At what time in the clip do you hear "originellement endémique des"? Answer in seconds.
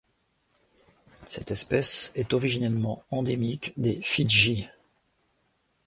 2.33-4.01